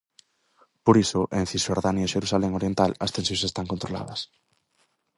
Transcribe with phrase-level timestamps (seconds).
[0.85, 4.19] Por iso, en Cisxordania e Xerusalén oriental as tensións están controladas.